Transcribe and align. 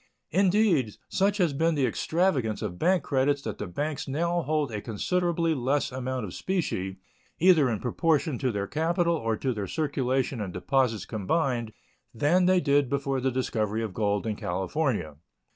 Indeed, 0.31 0.95
such 1.09 1.37
has 1.37 1.53
been 1.53 1.75
the 1.75 1.85
extravagance 1.85 2.63
of 2.63 2.79
bank 2.79 3.03
credits 3.03 3.43
that 3.43 3.59
the 3.59 3.67
banks 3.67 4.07
now 4.07 4.41
hold 4.41 4.71
a 4.71 4.81
considerably 4.81 5.53
less 5.53 5.91
amount 5.91 6.25
of 6.25 6.33
specie, 6.33 6.97
either 7.37 7.69
in 7.69 7.77
proportion 7.79 8.39
to 8.39 8.51
their 8.51 8.65
capital 8.65 9.15
or 9.15 9.37
to 9.37 9.53
their 9.53 9.67
circulation 9.67 10.41
and 10.41 10.51
deposits 10.51 11.05
combined, 11.05 11.71
than 12.15 12.47
they 12.47 12.59
did 12.59 12.89
before 12.89 13.21
the 13.21 13.29
discovery 13.29 13.83
of 13.83 13.93
gold 13.93 14.25
in 14.25 14.35
California. 14.35 15.17